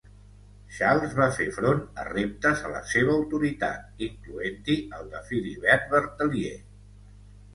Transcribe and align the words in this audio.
Charles 0.75 1.11
va 1.17 1.25
fer 1.39 1.45
front 1.57 1.81
a 2.03 2.05
reptes 2.07 2.63
a 2.69 2.71
la 2.71 2.79
seva 2.93 3.13
autoritat, 3.17 3.85
incloent-hi 4.07 4.77
el 5.01 5.05
de 5.13 5.21
Philibert 5.29 5.85
Berthelier. 5.95 6.57